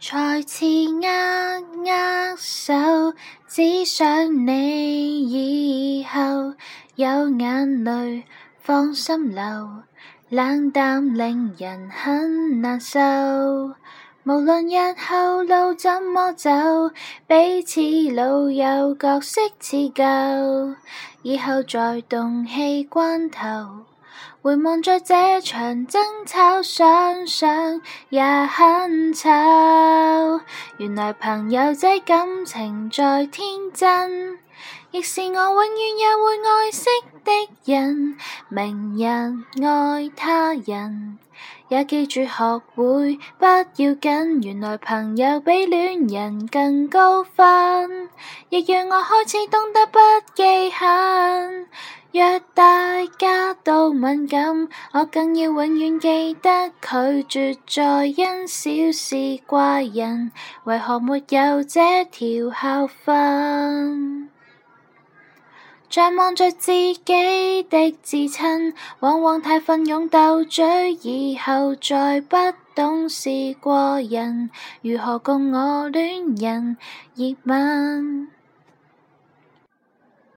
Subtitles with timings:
[0.00, 2.72] 再次握握手，
[3.48, 5.24] 只想你
[6.00, 6.54] 以后
[6.94, 8.22] 有眼泪
[8.60, 9.42] 放心流，
[10.28, 13.00] 冷淡令人很难受。
[14.22, 16.48] 无论日后路怎么走，
[17.26, 17.80] 彼此
[18.14, 20.04] 老友角色似旧，
[21.22, 23.84] 以后在动气关头。
[24.42, 27.80] 回望着这场争吵，想想
[28.10, 29.28] 也很丑。
[30.78, 34.38] 原来朋友仔感情再天真，
[34.90, 36.86] 亦是我永远也会爱惜
[37.24, 38.16] 的人。
[38.48, 41.18] 明日爱他人，
[41.68, 43.62] 也记住学会不要
[43.94, 44.40] 紧。
[44.42, 48.08] 原来朋友比恋人更高分，
[48.50, 49.98] 亦让我开始懂得不
[50.34, 51.68] 记恨。
[52.10, 59.14] 若大家都敏感，我更要永远记得拒绝再因小事
[59.46, 60.32] 怪人。
[60.64, 64.30] 为何没有这条校训？
[65.90, 66.72] 在望着自
[67.04, 72.36] 己的至亲，往往太奋勇斗嘴，以后再不
[72.74, 73.28] 懂事
[73.60, 74.48] 过人，
[74.80, 76.78] 如何共我恋人
[77.14, 78.28] 热吻？